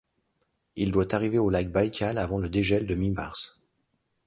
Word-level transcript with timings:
Il 0.77 0.91
doit 0.91 1.13
arriver 1.13 1.37
au 1.37 1.51
lac 1.51 1.71
Baïkal 1.71 2.17
avant 2.17 2.39
le 2.39 2.49
dégel 2.49 2.87
de 2.87 2.95
mi-mars. 2.95 3.61